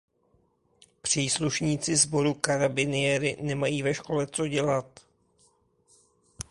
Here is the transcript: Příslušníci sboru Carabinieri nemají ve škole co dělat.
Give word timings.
Příslušníci 1.01 1.95
sboru 1.95 2.39
Carabinieri 2.45 3.37
nemají 3.41 3.83
ve 3.83 3.93
škole 3.93 4.27
co 4.27 4.47
dělat. 4.47 4.99